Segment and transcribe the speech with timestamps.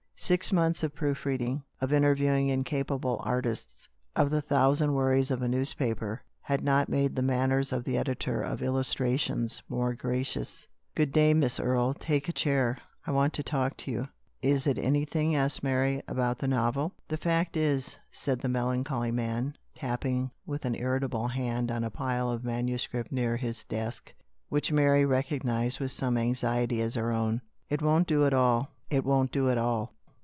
[0.15, 5.47] Six months of proof reading, of interviewing incapable artists, of the thousand worries of a
[5.47, 10.67] newspaper, had not made the manners of the editor of IWmtrar tions more gracious.
[10.93, 11.95] "Good day, Miss Erie.
[11.99, 12.77] Take a chair.
[13.07, 14.09] Want to talk to you.""
[14.53, 19.15] Is it anything," asked Mary," about the novel?"" The fact is," said the melancholy looking
[19.15, 24.13] man, tapping with an irritable looking hand on a pile of manuscript near his desk,
[24.49, 27.41] which Mary recognised, with some anxiety, as her own,"
[27.71, 28.69] it won't do at all.
[28.91, 29.91] It won't do at all."